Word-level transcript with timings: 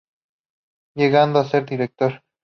Llegando 0.95 1.37
a 1.37 1.45
ser 1.45 1.63
Director. 1.67 2.23